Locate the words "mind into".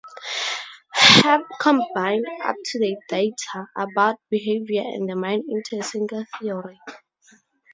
5.15-5.77